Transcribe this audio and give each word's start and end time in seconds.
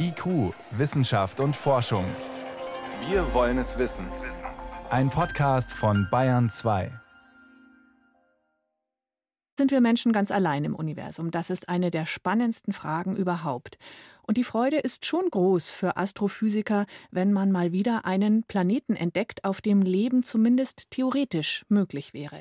IQ, 0.00 0.54
Wissenschaft 0.70 1.40
und 1.40 1.54
Forschung. 1.54 2.04
Wir 3.08 3.34
wollen 3.34 3.58
es 3.58 3.78
wissen. 3.78 4.06
Ein 4.90 5.10
Podcast 5.10 5.72
von 5.72 6.08
Bayern 6.10 6.48
2. 6.48 6.90
Sind 9.58 9.70
wir 9.70 9.80
Menschen 9.80 10.12
ganz 10.12 10.30
allein 10.30 10.64
im 10.64 10.74
Universum? 10.74 11.30
Das 11.30 11.50
ist 11.50 11.68
eine 11.68 11.90
der 11.90 12.06
spannendsten 12.06 12.72
Fragen 12.72 13.16
überhaupt. 13.16 13.76
Und 14.22 14.36
die 14.36 14.44
Freude 14.44 14.78
ist 14.78 15.04
schon 15.04 15.28
groß 15.30 15.68
für 15.68 15.96
Astrophysiker, 15.96 16.86
wenn 17.10 17.32
man 17.32 17.50
mal 17.50 17.72
wieder 17.72 18.04
einen 18.04 18.44
Planeten 18.44 18.96
entdeckt, 18.96 19.44
auf 19.44 19.60
dem 19.60 19.82
Leben 19.82 20.22
zumindest 20.22 20.90
theoretisch 20.90 21.64
möglich 21.68 22.14
wäre. 22.14 22.40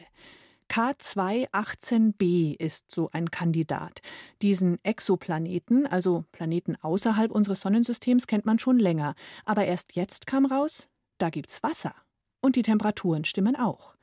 K218b 0.70 2.56
ist 2.60 2.92
so 2.92 3.10
ein 3.12 3.32
Kandidat. 3.32 4.02
Diesen 4.42 4.84
Exoplaneten, 4.84 5.88
also 5.88 6.26
Planeten 6.32 6.76
außerhalb 6.76 7.32
unseres 7.32 7.62
Sonnensystems, 7.62 8.28
kennt 8.28 8.46
man 8.46 8.60
schon 8.60 8.80
länger. 8.80 9.16
Aber 9.46 9.66
erst 9.66 9.96
jetzt 9.96 10.28
kam 10.28 10.46
raus, 10.46 10.90
da 11.18 11.30
gibt's 11.30 11.64
Wasser. 11.64 11.96
Und 12.42 12.56
die 12.56 12.64
Temperaturen 12.64 13.26
stimmen 13.26 13.56
auch. 13.56 13.94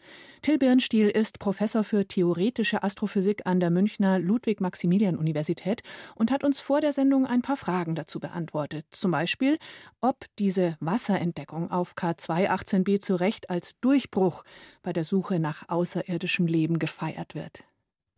Till 0.43 0.59
Birnstiel 0.59 1.09
ist 1.09 1.39
Professor 1.39 1.85
für 1.85 2.07
theoretische 2.07 2.83
Astrophysik 2.83 3.47
an 3.47 3.61
der 3.61 3.71
Münchner 3.71 4.19
Ludwig-Maximilian-Universität 4.19 5.83
und 6.17 6.31
hat 6.31 6.45
uns 6.45 6.61
vor 6.61 6.83
der 6.83 6.93
Sendung 6.93 7.27
ein 7.27 7.41
paar 7.41 7.57
Fragen 7.57 7.95
dazu 7.95 8.21
beantwortet. 8.21 8.85
Zum 8.91 9.11
Beispiel, 9.11 9.57
ob 10.03 10.27
diese 10.39 10.77
Wasserentdeckung 10.81 11.71
auf 11.71 11.95
K218b 11.95 13.01
zu 13.01 13.15
Recht 13.15 13.49
als 13.49 13.81
Durchbruch 13.81 14.45
bei 14.83 14.93
der 14.93 15.05
Suche 15.05 15.39
nach 15.39 15.67
außerirdischem 15.69 16.47
Leben 16.47 16.79
gefeiert 16.79 17.35
wird. 17.35 17.65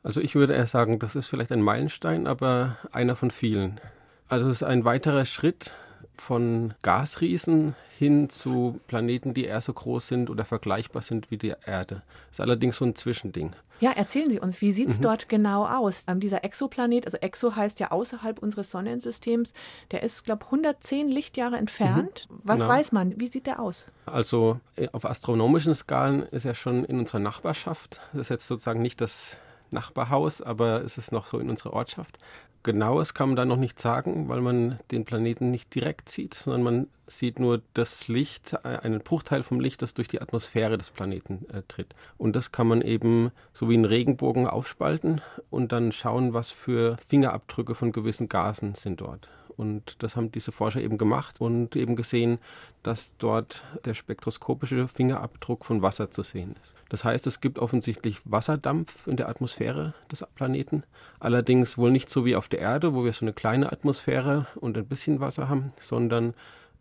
Also 0.02 0.20
ich 0.20 0.34
würde 0.34 0.54
eher 0.54 0.66
sagen, 0.66 0.98
das 0.98 1.14
ist 1.14 1.28
vielleicht 1.28 1.52
ein 1.52 1.62
Meilenstein, 1.62 2.26
aber 2.26 2.76
einer 2.90 3.14
von 3.14 3.30
vielen. 3.30 3.80
Also 4.26 4.46
es 4.46 4.62
ist 4.62 4.62
ein 4.64 4.84
weiterer 4.84 5.26
Schritt 5.26 5.74
von 6.20 6.74
Gasriesen 6.82 7.74
hin 7.98 8.28
zu 8.28 8.80
Planeten, 8.86 9.34
die 9.34 9.44
eher 9.44 9.60
so 9.60 9.72
groß 9.72 10.08
sind 10.08 10.30
oder 10.30 10.44
vergleichbar 10.44 11.02
sind 11.02 11.30
wie 11.30 11.38
die 11.38 11.54
Erde. 11.64 12.02
Das 12.28 12.38
ist 12.38 12.40
allerdings 12.40 12.76
so 12.76 12.84
ein 12.84 12.94
Zwischending. 12.94 13.52
Ja, 13.80 13.90
erzählen 13.90 14.30
Sie 14.30 14.40
uns, 14.40 14.62
wie 14.62 14.72
sieht 14.72 14.88
es 14.88 14.98
mhm. 14.98 15.02
dort 15.02 15.28
genau 15.28 15.66
aus? 15.66 16.04
Ähm, 16.08 16.18
dieser 16.20 16.44
Exoplanet, 16.44 17.04
also 17.04 17.18
Exo 17.18 17.54
heißt 17.54 17.78
ja 17.78 17.90
außerhalb 17.90 18.38
unseres 18.38 18.70
Sonnensystems, 18.70 19.52
der 19.90 20.02
ist, 20.02 20.24
glaube 20.24 20.44
ich, 20.44 20.46
110 20.46 21.08
Lichtjahre 21.08 21.56
entfernt. 21.56 22.26
Mhm. 22.30 22.40
Was 22.44 22.56
genau. 22.58 22.68
weiß 22.68 22.92
man? 22.92 23.20
Wie 23.20 23.26
sieht 23.26 23.46
der 23.46 23.60
aus? 23.60 23.86
Also 24.06 24.60
äh, 24.76 24.88
auf 24.92 25.04
astronomischen 25.04 25.74
Skalen 25.74 26.22
ist 26.22 26.46
er 26.46 26.54
schon 26.54 26.84
in 26.84 26.98
unserer 26.98 27.18
Nachbarschaft. 27.18 28.00
Das 28.12 28.22
ist 28.22 28.28
jetzt 28.30 28.46
sozusagen 28.46 28.80
nicht 28.80 29.00
das 29.00 29.38
Nachbarhaus, 29.70 30.42
aber 30.42 30.82
es 30.82 30.98
ist 30.98 31.12
noch 31.12 31.26
so 31.26 31.38
in 31.38 31.50
unserer 31.50 31.72
Ortschaft. 31.72 32.18
Genaues 32.66 33.14
kann 33.14 33.28
man 33.28 33.36
da 33.36 33.44
noch 33.44 33.58
nicht 33.58 33.78
sagen, 33.78 34.28
weil 34.28 34.40
man 34.40 34.80
den 34.90 35.04
Planeten 35.04 35.52
nicht 35.52 35.72
direkt 35.72 36.08
sieht, 36.08 36.34
sondern 36.34 36.62
man 36.64 36.86
sieht 37.06 37.38
nur 37.38 37.62
das 37.74 38.08
Licht, 38.08 38.54
äh, 38.64 38.78
einen 38.82 39.00
Bruchteil 39.00 39.44
vom 39.44 39.60
Licht, 39.60 39.82
das 39.82 39.94
durch 39.94 40.08
die 40.08 40.20
Atmosphäre 40.20 40.76
des 40.76 40.90
Planeten 40.90 41.46
äh, 41.52 41.62
tritt. 41.68 41.94
Und 42.18 42.34
das 42.34 42.50
kann 42.50 42.66
man 42.66 42.82
eben 42.82 43.30
so 43.52 43.68
wie 43.68 43.74
einen 43.74 43.84
Regenbogen 43.84 44.48
aufspalten 44.48 45.20
und 45.48 45.70
dann 45.70 45.92
schauen, 45.92 46.34
was 46.34 46.50
für 46.50 46.96
Fingerabdrücke 47.06 47.76
von 47.76 47.92
gewissen 47.92 48.28
Gasen 48.28 48.74
sind 48.74 49.00
dort. 49.00 49.28
Und 49.56 50.02
das 50.02 50.16
haben 50.16 50.30
diese 50.30 50.52
Forscher 50.52 50.80
eben 50.80 50.98
gemacht 50.98 51.40
und 51.40 51.76
eben 51.76 51.96
gesehen, 51.96 52.38
dass 52.82 53.12
dort 53.18 53.64
der 53.84 53.94
spektroskopische 53.94 54.88
Fingerabdruck 54.88 55.64
von 55.64 55.82
Wasser 55.82 56.10
zu 56.10 56.22
sehen 56.22 56.54
ist. 56.62 56.74
Das 56.88 57.04
heißt, 57.04 57.26
es 57.26 57.40
gibt 57.40 57.58
offensichtlich 57.58 58.20
Wasserdampf 58.24 59.06
in 59.06 59.16
der 59.16 59.28
Atmosphäre 59.28 59.94
des 60.10 60.24
Planeten. 60.34 60.84
Allerdings 61.18 61.78
wohl 61.78 61.90
nicht 61.90 62.08
so 62.08 62.24
wie 62.24 62.36
auf 62.36 62.48
der 62.48 62.60
Erde, 62.60 62.94
wo 62.94 63.04
wir 63.04 63.12
so 63.12 63.24
eine 63.24 63.32
kleine 63.32 63.72
Atmosphäre 63.72 64.46
und 64.56 64.78
ein 64.78 64.86
bisschen 64.86 65.18
Wasser 65.20 65.48
haben, 65.48 65.72
sondern 65.80 66.34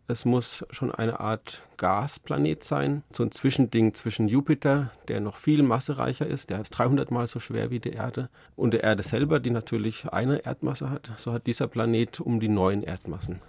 es 0.08 0.24
muss 0.24 0.64
schon 0.70 0.92
eine 0.92 1.20
Art 1.20 1.62
Gasplanet 1.76 2.62
sein, 2.62 3.02
so 3.12 3.22
ein 3.22 3.32
Zwischending 3.32 3.94
zwischen 3.94 4.28
Jupiter, 4.28 4.90
der 5.08 5.20
noch 5.20 5.36
viel 5.36 5.62
massereicher 5.62 6.26
ist, 6.26 6.50
der 6.50 6.60
ist 6.60 6.70
300 6.70 7.10
mal 7.10 7.26
so 7.26 7.40
schwer 7.40 7.70
wie 7.70 7.80
die 7.80 7.90
Erde, 7.90 8.28
und 8.54 8.72
der 8.72 8.84
Erde 8.84 9.02
selber, 9.02 9.40
die 9.40 9.50
natürlich 9.50 10.08
eine 10.12 10.44
Erdmasse 10.44 10.90
hat. 10.90 11.10
So 11.16 11.32
hat 11.32 11.46
dieser 11.46 11.66
Planet 11.68 12.20
um 12.20 12.40
die 12.40 12.48
neun 12.48 12.82
Erdmassen. 12.82 13.40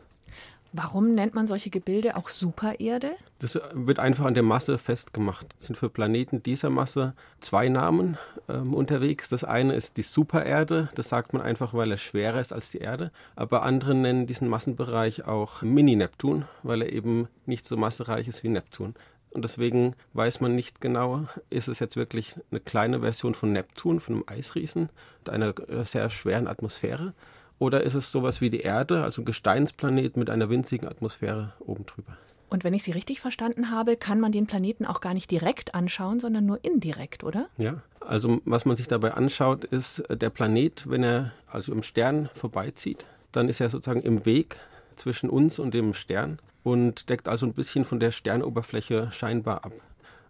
Warum 0.73 1.15
nennt 1.15 1.33
man 1.33 1.47
solche 1.47 1.69
Gebilde 1.69 2.15
auch 2.15 2.29
Supererde? 2.29 3.11
Das 3.39 3.59
wird 3.73 3.99
einfach 3.99 4.25
an 4.25 4.33
der 4.33 4.43
Masse 4.43 4.77
festgemacht. 4.77 5.47
Es 5.59 5.67
sind 5.67 5.75
für 5.75 5.89
Planeten 5.89 6.43
dieser 6.43 6.69
Masse 6.69 7.13
zwei 7.39 7.69
Namen 7.69 8.17
ähm, 8.49 8.73
unterwegs. 8.73 9.29
Das 9.29 9.43
eine 9.43 9.73
ist 9.73 9.97
die 9.97 10.03
Supererde, 10.03 10.89
das 10.95 11.09
sagt 11.09 11.33
man 11.33 11.41
einfach, 11.41 11.73
weil 11.73 11.91
er 11.91 11.97
schwerer 11.97 12.39
ist 12.39 12.53
als 12.53 12.69
die 12.69 12.79
Erde. 12.79 13.11
Aber 13.35 13.63
andere 13.63 13.95
nennen 13.95 14.27
diesen 14.27 14.47
Massenbereich 14.49 15.25
auch 15.25 15.61
Mini-Neptun, 15.61 16.45
weil 16.63 16.81
er 16.81 16.91
eben 16.91 17.27
nicht 17.45 17.65
so 17.65 17.77
massereich 17.77 18.27
ist 18.27 18.43
wie 18.43 18.49
Neptun. 18.49 18.95
Und 19.31 19.43
deswegen 19.43 19.95
weiß 20.13 20.41
man 20.41 20.55
nicht 20.55 20.81
genau, 20.81 21.27
ist 21.49 21.67
es 21.67 21.79
jetzt 21.79 21.95
wirklich 21.95 22.35
eine 22.49 22.59
kleine 22.59 23.01
Version 23.01 23.35
von 23.35 23.51
Neptun, 23.51 23.99
von 23.99 24.15
einem 24.15 24.23
Eisriesen, 24.27 24.89
mit 25.19 25.29
einer 25.29 25.53
äh, 25.69 25.83
sehr 25.83 26.09
schweren 26.09 26.47
Atmosphäre 26.47 27.13
oder 27.59 27.81
ist 27.81 27.95
es 27.95 28.11
sowas 28.11 28.41
wie 28.41 28.49
die 28.49 28.61
Erde, 28.61 29.03
also 29.03 29.21
ein 29.21 29.25
Gesteinsplanet 29.25 30.17
mit 30.17 30.29
einer 30.29 30.49
winzigen 30.49 30.87
Atmosphäre 30.87 31.53
oben 31.59 31.85
drüber? 31.85 32.17
Und 32.49 32.63
wenn 32.63 32.73
ich 32.73 32.83
Sie 32.83 32.91
richtig 32.91 33.19
verstanden 33.19 33.71
habe, 33.71 33.97
kann 33.97 34.19
man 34.21 34.31
den 34.31 34.47
Planeten 34.47 34.85
auch 34.85 35.01
gar 35.01 35.13
nicht 35.13 35.29
direkt 35.29 35.75
anschauen, 35.75 36.19
sondern 36.19 36.45
nur 36.45 36.63
indirekt, 36.63 37.23
oder? 37.23 37.49
Ja, 37.57 37.81
also 37.99 38.41
was 38.45 38.65
man 38.65 38.77
sich 38.77 38.87
dabei 38.87 39.13
anschaut, 39.13 39.65
ist 39.65 40.03
der 40.09 40.29
Planet, 40.29 40.89
wenn 40.89 41.03
er 41.03 41.33
also 41.47 41.73
im 41.73 41.83
Stern 41.83 42.29
vorbeizieht, 42.33 43.05
dann 43.33 43.49
ist 43.49 43.59
er 43.59 43.69
sozusagen 43.69 44.01
im 44.01 44.25
Weg 44.25 44.57
zwischen 44.95 45.29
uns 45.29 45.59
und 45.59 45.73
dem 45.73 45.93
Stern 45.93 46.39
und 46.63 47.09
deckt 47.09 47.27
also 47.27 47.45
ein 47.45 47.53
bisschen 47.53 47.83
von 47.85 47.99
der 47.99 48.11
Sternoberfläche 48.11 49.09
scheinbar 49.11 49.65
ab. 49.65 49.73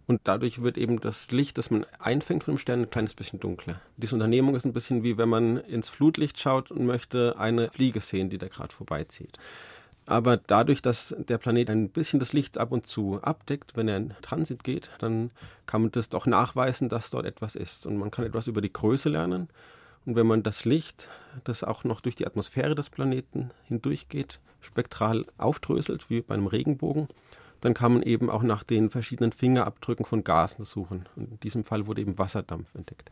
Und 0.08 0.22
dadurch 0.24 0.62
wird 0.62 0.78
eben 0.78 1.00
das 1.00 1.30
Licht, 1.32 1.58
das 1.58 1.70
man 1.70 1.84
einfängt 1.98 2.44
von 2.44 2.54
dem 2.54 2.58
Stern, 2.58 2.80
ein 2.80 2.90
kleines 2.90 3.12
bisschen 3.12 3.40
dunkler. 3.40 3.78
Diese 3.98 4.14
Unternehmung 4.14 4.56
ist 4.56 4.64
ein 4.64 4.72
bisschen 4.72 5.02
wie 5.02 5.18
wenn 5.18 5.28
man 5.28 5.58
ins 5.58 5.90
Flutlicht 5.90 6.40
schaut 6.40 6.70
und 6.70 6.86
möchte 6.86 7.38
eine 7.38 7.70
Fliege 7.70 8.00
sehen, 8.00 8.30
die 8.30 8.38
da 8.38 8.48
gerade 8.48 8.74
vorbeizieht. 8.74 9.38
Aber 10.06 10.38
dadurch, 10.38 10.80
dass 10.80 11.14
der 11.18 11.36
Planet 11.36 11.68
ein 11.68 11.90
bisschen 11.90 12.20
das 12.20 12.32
Licht 12.32 12.56
ab 12.56 12.72
und 12.72 12.86
zu 12.86 13.20
abdeckt, 13.20 13.76
wenn 13.76 13.86
er 13.86 13.98
in 13.98 14.14
Transit 14.22 14.64
geht, 14.64 14.90
dann 14.98 15.30
kann 15.66 15.82
man 15.82 15.90
das 15.90 16.08
doch 16.08 16.24
nachweisen, 16.24 16.88
dass 16.88 17.10
dort 17.10 17.26
etwas 17.26 17.54
ist. 17.54 17.84
Und 17.84 17.98
man 17.98 18.10
kann 18.10 18.24
etwas 18.24 18.46
über 18.46 18.62
die 18.62 18.72
Größe 18.72 19.10
lernen. 19.10 19.50
Und 20.06 20.16
wenn 20.16 20.26
man 20.26 20.42
das 20.42 20.64
Licht, 20.64 21.10
das 21.44 21.62
auch 21.62 21.84
noch 21.84 22.00
durch 22.00 22.16
die 22.16 22.26
Atmosphäre 22.26 22.74
des 22.74 22.88
Planeten 22.88 23.50
hindurchgeht, 23.64 24.40
spektral 24.62 25.26
aufdröselt, 25.36 26.08
wie 26.08 26.22
bei 26.22 26.32
einem 26.32 26.46
Regenbogen, 26.46 27.08
dann 27.60 27.74
kann 27.74 27.92
man 27.92 28.02
eben 28.02 28.30
auch 28.30 28.42
nach 28.42 28.62
den 28.62 28.90
verschiedenen 28.90 29.32
Fingerabdrücken 29.32 30.04
von 30.04 30.24
Gasen 30.24 30.64
suchen. 30.64 31.08
Und 31.16 31.32
in 31.32 31.40
diesem 31.40 31.64
Fall 31.64 31.86
wurde 31.86 32.00
eben 32.00 32.18
Wasserdampf 32.18 32.74
entdeckt. 32.74 33.10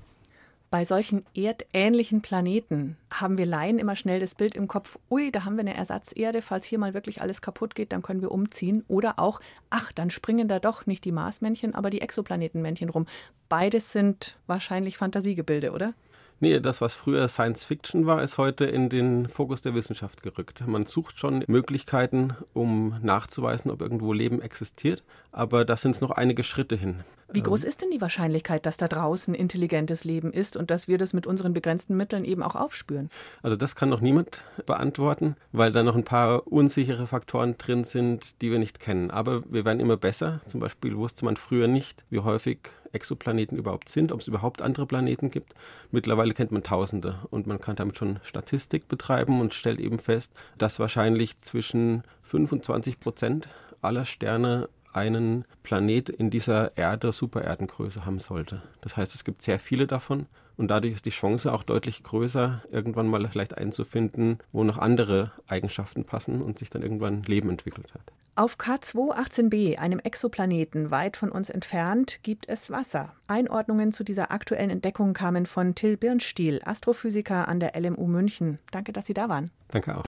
Bei 0.68 0.84
solchen 0.84 1.24
erdähnlichen 1.32 2.22
Planeten 2.22 2.96
haben 3.10 3.38
wir 3.38 3.46
Laien 3.46 3.78
immer 3.78 3.94
schnell 3.94 4.18
das 4.18 4.34
Bild 4.34 4.56
im 4.56 4.66
Kopf, 4.66 4.98
ui, 5.08 5.30
da 5.30 5.44
haben 5.44 5.54
wir 5.54 5.60
eine 5.60 5.76
Ersatzerde, 5.76 6.42
falls 6.42 6.66
hier 6.66 6.80
mal 6.80 6.92
wirklich 6.92 7.22
alles 7.22 7.40
kaputt 7.40 7.76
geht, 7.76 7.92
dann 7.92 8.02
können 8.02 8.20
wir 8.20 8.32
umziehen. 8.32 8.84
Oder 8.88 9.20
auch, 9.20 9.40
ach, 9.70 9.92
dann 9.92 10.10
springen 10.10 10.48
da 10.48 10.58
doch 10.58 10.84
nicht 10.84 11.04
die 11.04 11.12
Marsmännchen, 11.12 11.74
aber 11.74 11.88
die 11.88 12.00
Exoplanetenmännchen 12.00 12.88
rum. 12.88 13.06
Beides 13.48 13.92
sind 13.92 14.36
wahrscheinlich 14.48 14.96
Fantasiegebilde, 14.96 15.70
oder? 15.70 15.94
Nee, 16.38 16.60
das, 16.60 16.82
was 16.82 16.92
früher 16.92 17.28
Science 17.28 17.64
Fiction 17.64 18.04
war, 18.04 18.22
ist 18.22 18.36
heute 18.36 18.66
in 18.66 18.91
den 18.91 19.26
Fokus 19.26 19.62
der 19.62 19.74
Wissenschaft 19.74 20.22
gerückt. 20.22 20.66
Man 20.66 20.84
sucht 20.84 21.19
schon 21.19 21.42
Möglichkeiten, 21.47 22.34
um 22.52 22.98
nachzuweisen, 23.02 23.70
ob 23.70 23.80
irgendwo 23.80 24.12
Leben 24.12 24.42
existiert, 24.42 25.02
aber 25.32 25.64
da 25.64 25.78
sind 25.78 25.92
es 25.92 26.02
noch 26.02 26.10
einige 26.10 26.44
Schritte 26.44 26.76
hin. 26.76 27.04
Wie 27.32 27.42
groß 27.42 27.64
ist 27.64 27.82
denn 27.82 27.91
die 27.91 28.00
Wahrscheinlichkeit, 28.00 28.66
dass 28.66 28.76
da 28.76 28.86
draußen 28.86 29.34
intelligentes 29.34 30.04
Leben 30.04 30.32
ist 30.32 30.56
und 30.56 30.70
dass 30.70 30.86
wir 30.88 30.96
das 30.96 31.12
mit 31.12 31.26
unseren 31.26 31.54
begrenzten 31.54 31.96
Mitteln 31.96 32.25
eben 32.25 32.42
auch 32.42 32.54
aufspüren? 32.54 33.10
Also 33.42 33.56
das 33.56 33.75
kann 33.75 33.88
noch 33.88 34.00
niemand 34.00 34.44
beantworten, 34.64 35.36
weil 35.52 35.72
da 35.72 35.82
noch 35.82 35.96
ein 35.96 36.04
paar 36.04 36.46
unsichere 36.46 37.06
Faktoren 37.06 37.58
drin 37.58 37.84
sind, 37.84 38.40
die 38.43 38.52
wir 38.52 38.58
nicht 38.58 38.78
kennen. 38.78 39.11
Aber 39.11 39.43
wir 39.50 39.64
werden 39.64 39.81
immer 39.81 39.96
besser. 39.96 40.40
Zum 40.46 40.61
Beispiel 40.61 40.96
wusste 40.96 41.25
man 41.25 41.37
früher 41.37 41.66
nicht, 41.66 42.05
wie 42.11 42.20
häufig 42.20 42.58
Exoplaneten 42.93 43.59
überhaupt 43.59 43.88
sind, 43.88 44.12
ob 44.12 44.21
es 44.21 44.29
überhaupt 44.29 44.62
andere 44.62 44.87
Planeten 44.87 45.31
gibt. 45.31 45.55
Mittlerweile 45.91 46.35
kennt 46.35 46.53
man 46.53 46.62
Tausende 46.62 47.21
und 47.31 47.47
man 47.47 47.61
kann 47.61 47.77
damit 47.77 47.97
schon 47.97 48.19
Statistik 48.23 48.88
betreiben 48.88 49.41
und 49.41 49.55
stellt 49.55 49.81
eben 49.81 49.99
fest, 49.99 50.33
dass 50.59 50.79
wahrscheinlich 50.79 51.38
zwischen 51.38 52.03
25 52.23 53.00
Prozent 53.00 53.49
aller 53.83 54.05
Sterne 54.05 54.69
einen 54.93 55.44
Planet 55.62 56.09
in 56.09 56.31
dieser 56.31 56.77
Erde 56.77 57.12
Supererdengröße 57.12 58.06
haben 58.06 58.19
sollte. 58.19 58.62
Das 58.81 58.97
heißt, 58.97 59.15
es 59.15 59.25
gibt 59.25 59.43
sehr 59.43 59.59
viele 59.59 59.87
davon 59.87 60.27
und 60.56 60.69
dadurch 60.69 60.94
ist 60.94 61.06
die 61.06 61.11
Chance 61.11 61.53
auch 61.53 61.62
deutlich 61.62 62.03
größer, 62.03 62.62
irgendwann 62.70 63.08
mal 63.08 63.26
vielleicht 63.29 63.56
einzufinden, 63.56 64.38
wo 64.53 64.64
noch 64.64 64.79
andere 64.79 65.32
Eigenschaften 65.47 66.05
passen 66.05 66.43
und 66.43 66.58
sich 66.58 66.70
dann 66.70 66.82
irgendwann 66.82 67.23
Leben 67.25 67.50
entwickelt 67.50 67.94
hat. 67.94 68.12
Auf 68.38 68.58
K218b, 68.58 69.79
einem 69.79 69.99
Exoplaneten 69.99 70.91
weit 70.91 71.17
von 71.17 71.31
uns 71.31 71.49
entfernt, 71.49 72.20
gibt 72.23 72.47
es 72.50 72.70
Wasser. 72.70 73.14
Einordnungen 73.29 73.93
zu 73.93 74.05
dieser 74.05 74.31
aktuellen 74.31 74.69
Entdeckung 74.69 75.14
kamen 75.14 75.47
von 75.47 75.75
Till 75.75 75.97
Birnstiel, 75.97 76.61
Astrophysiker 76.62 77.49
an 77.49 77.61
der 77.61 77.73
LMU 77.81 78.06
München. 78.06 78.59
Danke, 78.73 78.93
dass 78.93 79.06
Sie 79.06 79.14
da 79.14 79.31
waren. 79.31 79.50
Danke 79.69 79.97
auch. 79.97 80.05